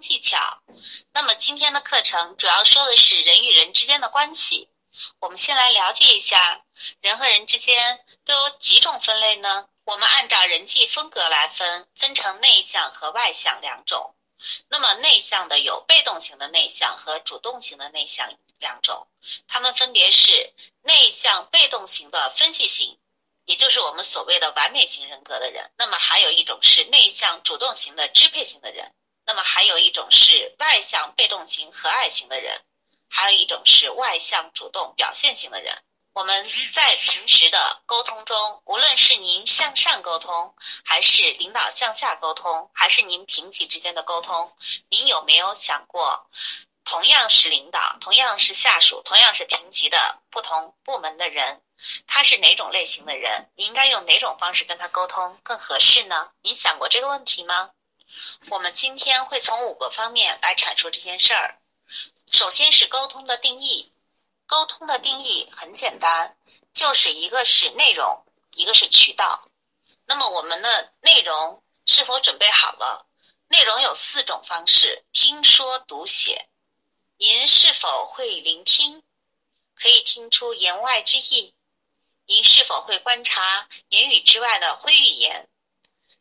[0.00, 0.62] 技巧。
[1.12, 4.68] 那么今天的课程主要说的是人与人之间的关系。
[5.20, 6.64] 我们先来了解一下，
[7.00, 9.68] 人和人之间都有几种分类呢？
[9.84, 14.14] 我们按照人际风格来分，分成内向和外向两种。
[14.68, 19.08] 那么内向的有被动型的内向和主动型的内向两种，
[19.46, 22.98] 它们分别是内向被动型的分析型。
[23.46, 28.92] 也就是我们所谓的完美型人格的人，那么还有一种是内向主动型的支配型的人，
[29.28, 32.62] 那么还有一种是外向被动型和蔼型的人，
[33.10, 35.82] 还有一种是外向主动表现型的人。
[36.14, 44.50] 我们在平时的沟通中，无论是您向上沟通，还是领导向下沟通，还是您平级之间的沟通，
[44.88, 46.30] 您有没有想过，
[46.84, 51.60] 同样是领导，同样是下属，同样是平级的不同部门的人？
[52.06, 53.50] 他是哪种类型的人？
[53.56, 56.30] 你应该用哪种方式跟他沟通更合适呢？
[56.40, 57.70] 你想过这个问题吗？
[58.50, 61.58] 我们今天会从五个方面来阐述这件事儿。
[62.30, 63.92] 首先是沟通的定义，
[64.46, 66.36] 沟通的定义很简单，
[66.72, 69.48] 就是一个是内容，一个是渠道。
[70.04, 73.06] 那么我们的内容是否准备好了？
[73.48, 76.48] 内容有四种方式：听说读写。
[77.16, 79.02] 您是否会聆听？
[79.74, 81.54] 可以听出言外之意。
[82.26, 85.48] 您是否会观察言语之外的灰语言？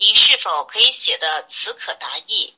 [0.00, 2.54] 您是否可以写的词可达意、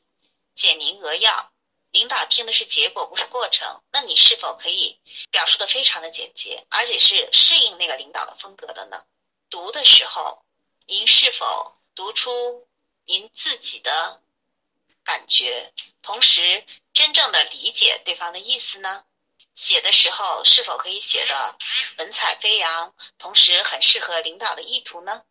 [0.55, 1.51] 简明扼要？
[1.91, 3.83] 领导听的是结果，不是过程。
[3.91, 9.05] 那你是否可以表述的非常的简洁，而且是适应那个领导的风格的呢？
[9.49, 10.45] 读的时候，
[10.87, 12.69] 您是否读出
[13.07, 14.23] 您自己的
[15.03, 15.73] 感觉，
[16.03, 19.05] 同时真正的理解对方的意思呢？
[19.55, 21.57] 写的时候是否可以写的
[21.97, 25.25] 文采飞扬，同时很适合领导的意图呢？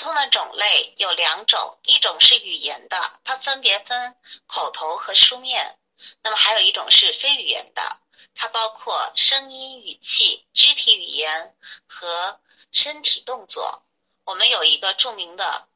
[0.00, 4.16] 通的种类有两种，一种是语言的，它分别分
[4.46, 5.76] 口头和书面；
[6.22, 8.00] 那么还有一种是非语言的，
[8.34, 11.54] 它包括声音、语气、肢体语言
[11.86, 12.40] 和
[12.72, 13.84] 身体动作。
[14.24, 15.68] 我们有一个著名的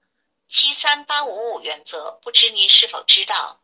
[0.49, 3.61] 七三八五五原则，不知您是否知道？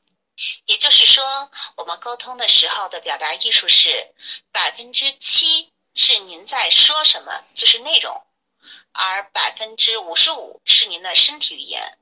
[0.66, 4.14] 也就是说，我们沟通的时候的表达艺术是
[4.52, 8.22] 百分之七是您在说什么，就是内容，
[8.92, 11.98] 而百分之五十五是您的身体语言。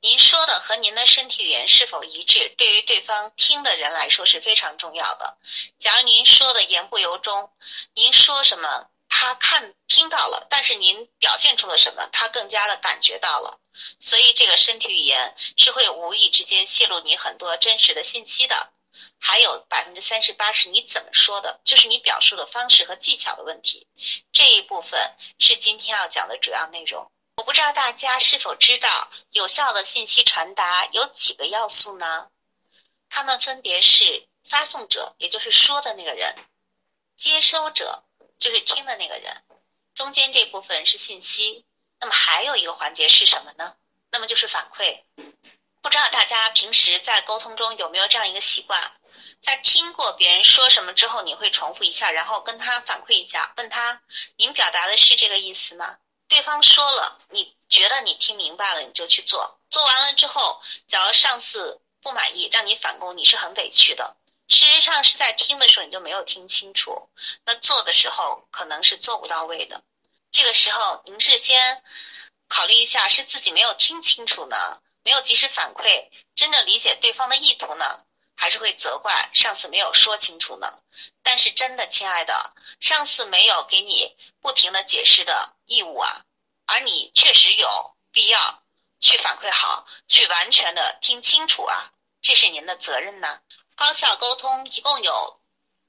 [0.00, 5.38] 您说的和您的身体语言是否一致，对于对方听的人来说是非常重要的。
[5.78, 7.50] 假如您说的言不由衷，
[7.94, 8.88] 您说什么？
[9.08, 12.06] 他看听到了，但是您表现出了什么？
[12.12, 13.58] 他更加的感觉到了，
[13.98, 18.70] 所以这个身体语言是会无意之间泄露你很多真实的信息的。
[19.18, 23.86] 还有百分之三十八是你怎么说的，就是你表述的方式和技巧的问题。
[24.32, 27.10] 这一部分是今天要讲的主要内容。
[27.36, 32.28] 我不知道大家是否知道，有效的信息传达有几个要素呢？
[33.08, 36.34] 它们分别是发送者，也就是说的那个人；
[37.16, 38.02] 接收者。
[38.38, 39.42] 就是听的那个人，
[39.94, 41.64] 中间这部分是信息，
[41.98, 43.74] 那么还有一个环节是什么呢？
[44.10, 45.04] 那么就是反馈。
[45.86, 48.90] 不知道大家平时在沟通中有没有这样一个习惯，
[49.40, 54.02] 在听过别人说什么之后，你会重复一下，然后跟他反馈一下，问他
[54.36, 55.98] 您表达的是这个意思吗？
[56.26, 64.16] 对方说了，你觉得你听明白了，你就去做，做完了之后，假如上司不满意，让你返工，你是很委屈的。
[64.48, 67.08] 事实上是在听的时候你就没有听清楚，
[67.44, 69.84] 那做的时候可能是做不到位的。
[70.32, 71.80] 这个时候您是先
[72.48, 74.56] 考虑一下，是自己没有听清楚呢，
[75.06, 78.04] 没有及时反馈，真正理解对方的意图呢，
[78.34, 80.82] 还是会责怪上司没有说清楚呢？
[81.22, 86.24] 但是真的，亲爱的，上司没有给你不停的解释的义务啊，
[86.64, 88.64] 而你确实有必要
[88.98, 93.40] 去反馈好，去完全的听清楚啊，这是您的责任呢。
[93.76, 95.40] 高效沟通一共有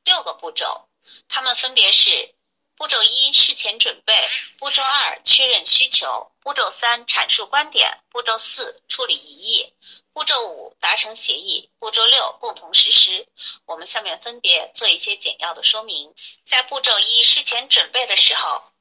[0.04, 0.90] 六个步骤，
[1.28, 2.36] 它们分别是：
[2.77, 4.13] 步骤一，事前准备；
[4.59, 9.74] 步骤二，确认需求；步骤三，阐述观点；步骤四，处理疑义；
[10.13, 13.27] 步骤五，达成协议；步骤六，共同实施。
[13.65, 16.13] 我们下面分别做一些简要的说明。
[16.45, 18.71] 在步骤一，事前准备的时候，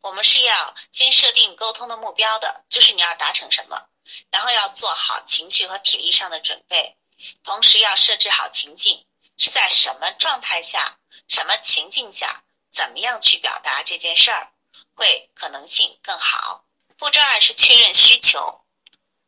[0.00, 3.86] 我们是要先设定沟通的目标的，就是你要达成什么，
[4.30, 6.96] 然后要做好情绪和体力上的准备。
[7.44, 9.04] 同时要设置好情境，
[9.36, 12.41] 是在什么状态下、什么情境下，
[12.72, 14.50] 怎么样去表达这件事儿，
[14.94, 16.64] 会可能性更好。
[16.96, 18.64] 步骤二是确认需求，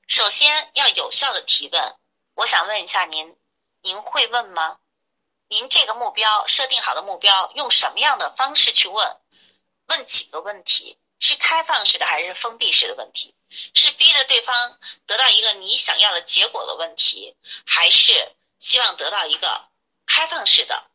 [0.09, 1.97] 首先要有效的提问。
[2.35, 3.37] 我想问一下您，
[3.83, 4.79] 您会问吗？
[5.49, 9.21] 您这个目标设定好的目标，用什么样的方式去问？
[9.87, 10.99] 问几个问题？
[11.21, 13.35] 是开放式的还是封闭式的问题？
[13.75, 17.37] 是逼着对方得到一个你想要的结果的问题，
[17.67, 19.69] 还是希望得到一个
[20.07, 20.91] 开放式的、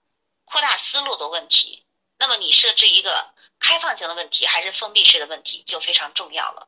[0.46, 1.86] 扩大思路的问题？
[2.20, 6.68] 那么你设置一个开放性的问题还是封闭式的问题就非常重要了。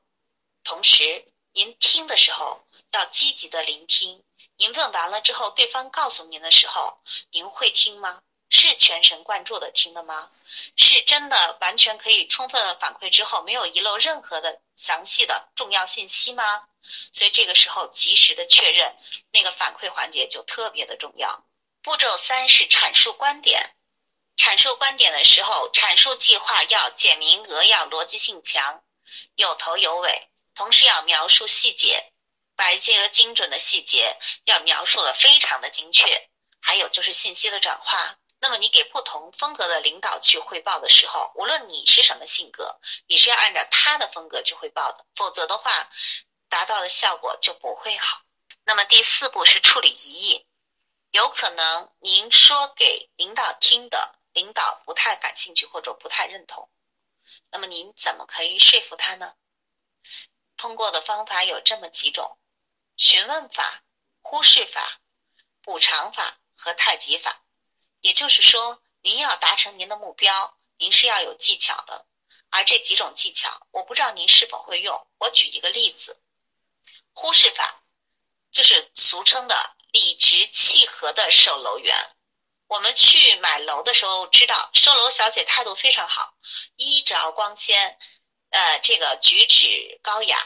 [0.63, 4.23] 同时，您听的时候要积极的聆听。
[4.57, 6.97] 您问完了之后，对方告诉您的时候，
[7.31, 8.21] 您会听吗？
[8.49, 10.29] 是全神贯注的听的吗？
[10.75, 16.67] 是真的完全可以充分反馈之后，没有遗漏任何的详细的重要信息吗？
[17.11, 18.95] 所以这个时候及时的确认
[19.31, 21.43] 那个反馈环节就特别的重要。
[21.81, 23.73] 步骤三是阐述观点，
[24.41, 28.83] 阐述观点的时候，阐述计划要简明扼要，逻辑性强，
[29.35, 32.11] 有头有尾，同时要描述细节，
[32.55, 36.27] 把一些精准的细节要描述的非常的精确，
[36.59, 38.17] 还有就是信息的转化。
[38.39, 45.87] 那么你给不同风格的领导去汇报的时候，无论你是什么性格，你是要按照他的风格去汇报的，否则的话，
[46.49, 48.19] 达到的效果就不会好。
[48.63, 50.47] 那么第四步是处理疑义，
[51.11, 56.69] 有可能您说给领导听的，领导不太感兴趣或者不太认同，
[57.49, 59.35] 那么您怎么可以说服他呢？
[60.57, 62.37] 通过的方法有这么几种：
[62.95, 63.83] 询问法、
[64.21, 65.01] 忽视法、
[65.61, 67.43] 补偿法和太极法。
[67.99, 72.07] 也就是说，您要达成您的目标，您是要有技巧的。
[72.49, 75.07] 而这几种技巧，我不知道您是否会用。
[75.19, 76.21] 我举一个例子：
[77.13, 77.83] 忽视法，
[78.51, 81.95] 就是俗称的理直气和的售楼员。
[82.71, 86.33] 我们去买楼的时候，知道售楼小姐态度非常好，
[86.77, 87.99] 衣着光鲜，
[88.49, 90.37] 呃，这个举止高雅，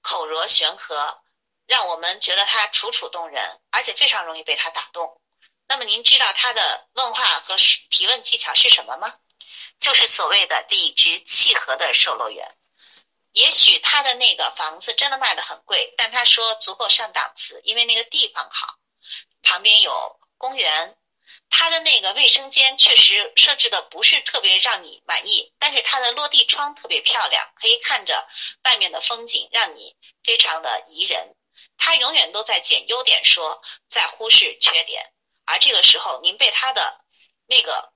[0.00, 1.20] 口若悬河，
[1.66, 5.20] 让我们觉得她楚楚动人，而且非常容易被她打动。
[5.66, 7.56] 那么您知道她的问话和
[7.90, 9.12] 提问技巧是什么吗？
[9.80, 12.56] 就是所谓的理直气和的售楼员。
[13.32, 18.76] 也许他的那个房子真的卖的很贵，但他说足够上档次，因为那个地方好，
[19.42, 20.96] 旁边有公园。
[21.50, 28.28] 他的那个卫生间确实设置的不是特别让你满意，但是他的落地窗特别漂亮，可以看着
[28.64, 31.34] 外面的风景，让你非常的宜人。
[31.76, 35.12] 他永远都在捡优点说，在忽视缺点。
[35.44, 36.98] 而这个时候，您被他的
[37.46, 37.92] 那个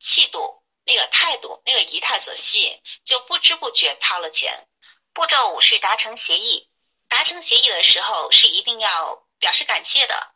[0.00, 4.66] 气度、那个态度、那个仪态所吸引，就不知不觉掏了钱。
[5.12, 6.68] 步骤五是达成协议，
[7.08, 10.34] 达成协议的时候是一定要表示感谢的，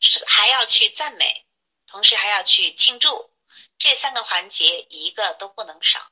[0.00, 1.44] 是还要去赞美，
[1.90, 3.30] 同时还要去庆祝，
[3.78, 6.10] 这三个环节一个都不能少，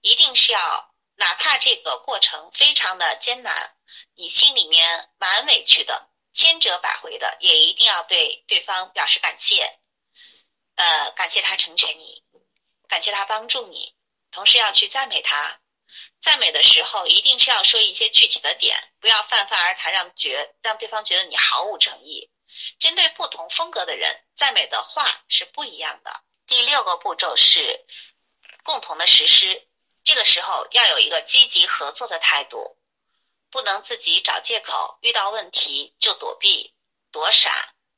[0.00, 3.76] 一定是要，哪怕这个过程非常的艰难，
[4.14, 6.08] 你心里面蛮委屈的。
[6.34, 9.78] 千折百回的，也一定要对对方表示感谢，
[10.76, 12.24] 呃，感谢他成全你，
[12.88, 13.94] 感谢他帮助你，
[14.30, 15.60] 同时要去赞美他。
[16.22, 22.30] 赞美的时候，一定是要说一些具体的点，不要泛泛而谈，让觉让对方觉得你毫无诚意。
[22.78, 26.22] 针对不同风格的人，赞美的话是不一样的。
[26.46, 27.84] 第六个步骤是
[28.62, 29.66] 共同的实施，
[30.04, 32.76] 这个时候要有一个积极合作的态度。
[33.50, 36.72] 不能自己找借口，遇到问题就躲避、
[37.10, 37.52] 躲闪、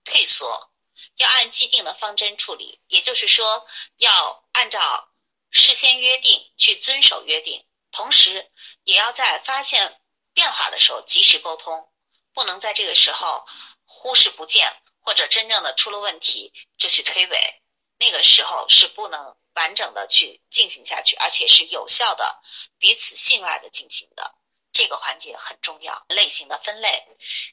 [0.05, 0.73] 退缩，
[1.15, 2.81] 要按既定的方针处理。
[2.89, 3.65] 也就是说，
[3.99, 5.09] 要按照
[5.51, 8.51] 事先约定去遵守约定，同时
[8.83, 10.01] 也要在发现
[10.33, 11.89] 变化的时候及时沟通，
[12.33, 13.47] 不能在这个时候
[13.85, 17.37] 忽视不见，或者真正的出了问题就去推诿，
[17.99, 22.43] 那个时候是不能完整的去进行下去，而且是有效的、
[22.79, 24.35] 彼此信赖的进行的。
[24.73, 27.07] 这个环节很重要，类型的分类。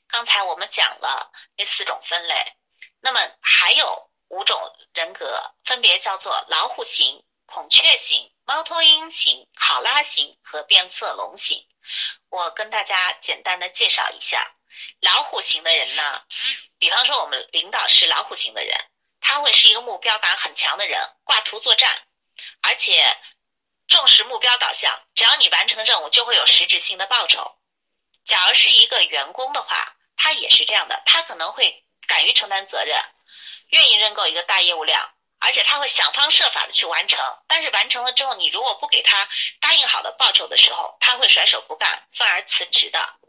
[0.07, 2.55] 刚才我们讲了那四种分类，
[2.99, 4.59] 那么还有五种
[4.95, 11.67] 人格，分别叫做老虎型、孔雀型、猫头鹰型、考拉型和变色龙型。
[12.29, 14.55] 我跟大家简单的介绍一下，
[14.99, 16.23] 老虎型的人呢，
[16.79, 18.75] 比方说我们领导是老虎型的人，
[19.19, 22.01] 他会是一个目标感很强的人，挂图作战，
[22.61, 23.17] 而且。
[23.87, 27.57] 重视目标导向，只要你完成任务，就会有实质性的报酬。
[28.23, 32.97] 假如是一个员工的话，他也是这样的，他可能会敢于承担责任，
[33.71, 37.19] 愿意认购一个大业务量，而且他会想方设法的去完成。
[37.47, 39.27] 但是完成了之后，你如果不给他
[39.59, 43.19] 答应好的报酬的时候，他会甩手不干，愤而辞职的。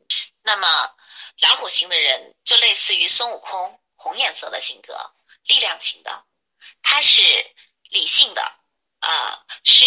[0.44, 0.94] 那么
[1.40, 5.12] 老虎型的人就类似于孙悟空，红颜色的性格，
[5.44, 6.24] 力量型的，
[6.82, 7.22] 他是
[7.88, 8.54] 理性的，
[9.00, 9.84] 呃，是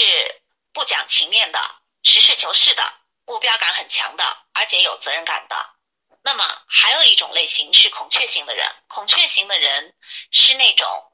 [0.73, 1.59] 不讲情面的，
[2.03, 2.93] 实事求是的，
[3.25, 5.75] 目标感很强的，而且有责任感的。
[6.23, 9.95] 那么还有一种类型是孔雀型的人，孔雀型的人
[10.31, 11.11] 是那种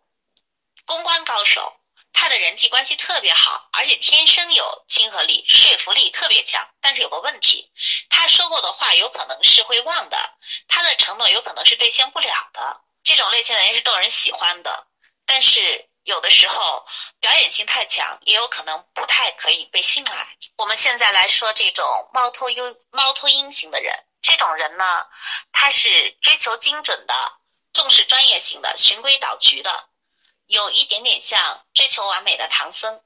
[0.86, 1.81] 公关高手。
[2.14, 6.68] 他的人际关系特别好，而且天生有亲和力，说服力特别强。
[6.80, 7.72] 但是有个问题，
[8.10, 10.18] 他说过的话有可能是会忘的，
[10.68, 12.82] 他的承诺有可能是兑现不了的。
[13.04, 14.88] 这种类型的人是逗人喜欢的，
[15.26, 16.86] 但是有的时候
[17.20, 20.38] 表演性太强，也有可能不太可以被信赖。
[20.58, 25.08] 我们现在来说这种猫头鹰、猫头鹰型的人，这种人呢，
[25.52, 27.14] 他是追求精准的，
[27.74, 29.88] 重视专业性的，循规蹈矩的。
[30.52, 33.02] 有一点点像追求完美的唐僧，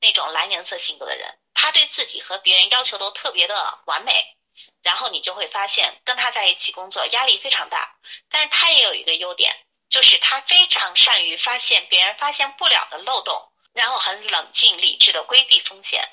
[0.00, 4.38] 那种蓝颜色性格的人，他对自己和别人要求都特别的完美，
[4.82, 7.94] 然后你就会发现跟他在一起工作压力非常大。
[8.30, 9.54] 但是他也有一个优点，
[9.90, 16.08] 就是他非常善于发现别人发现不了的漏洞，然后很冷静理智的规避风险。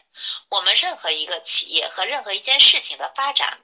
[0.50, 3.62] 我们任何一个企业和任何一件事情的发展，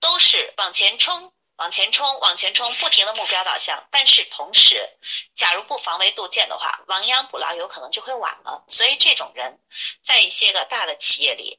[0.00, 1.30] 都是往前冲。
[1.58, 3.86] 往前冲，往前冲，不停的目标导向。
[3.90, 4.88] 但是同时，
[5.34, 8.64] 假如不防微杜渐的话，亡羊补牢有可能就会晚了。
[8.68, 9.58] 所以这种人，
[10.00, 11.58] 在一些个大的企业里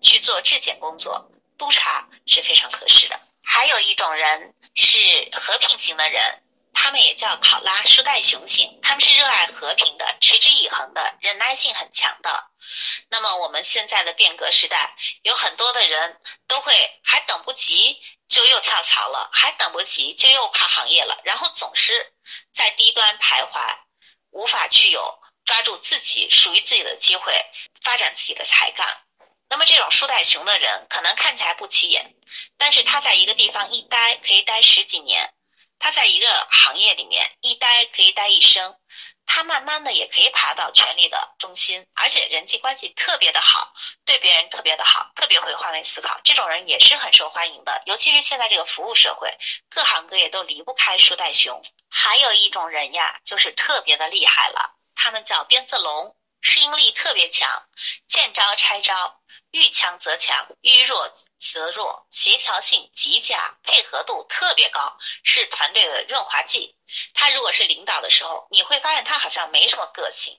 [0.00, 3.20] 去做质检工作、督查是非常合适的。
[3.42, 4.98] 还有一种人是
[5.32, 6.42] 和平型的人，
[6.72, 12.44] 他们也叫考拉、树袋熊型，他们是热爱和平的、持之以恒的、忍耐性很强的。
[13.08, 18.00] 那么我们现在的变革时代，有很多的人都会还等不及。
[18.30, 22.14] 就又跳槽了，还等不及就又跨行业了，然后总是
[22.52, 23.76] 在低端徘徊，
[24.30, 27.44] 无法去有抓住自己属于自己的机会，
[27.82, 29.02] 发展自己的才干。
[29.48, 32.14] 那么这种书袋熊的人，可能看起来不起眼，
[32.56, 35.34] 但是他在一个地方一待可以待十几年，
[35.80, 38.76] 他在一个行业里面一待可以待一生。
[39.32, 43.72] 他慢慢的也可以爬到权力的中心，而且人际关系特别的好，
[44.04, 47.80] 对别人特别的好，特别会换位思考，这种人也是很受欢迎的。
[47.86, 49.32] 尤其是现在这个服务社会，
[49.68, 51.62] 各行各业都离不开树袋熊。
[51.88, 57.48] 还有一种人呀，就是特别的厉害了，他们叫变色龙，适应力特别强，
[58.08, 59.19] 见招拆招。
[59.50, 66.76] 遇强则强，遇弱则弱，协调性极佳，配合度特别高，是团队的润滑剂。
[67.14, 70.38] 他如果是领导的时候，你会发现他好像没什么个性，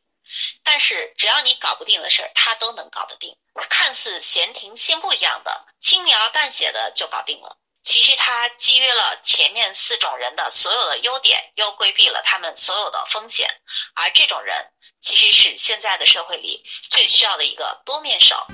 [0.63, 3.37] 但是只要你搞不定的事儿，他都能搞得定。
[3.69, 7.57] 看似闲庭信步一样的，轻描淡写的就搞定了。
[7.83, 13.49] 其实他集约了前面四种人的所有的优点，又规避了他们所有的风险。
[13.95, 18.45] 而这种人，其实是现在的社会里最需要的一个多面手。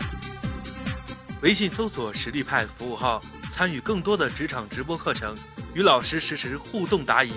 [1.43, 3.21] 微信搜索“实力派”服务号，
[3.53, 5.37] 参与更多的职场直播课程，
[5.75, 7.31] 与老师实时互动答疑。